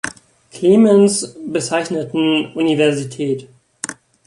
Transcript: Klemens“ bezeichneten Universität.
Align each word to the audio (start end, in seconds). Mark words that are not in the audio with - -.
Klemens“ 0.51 1.37
bezeichneten 1.45 2.51
Universität. 2.55 3.47